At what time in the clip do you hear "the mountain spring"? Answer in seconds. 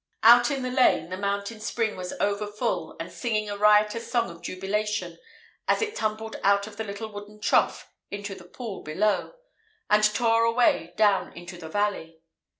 1.11-1.95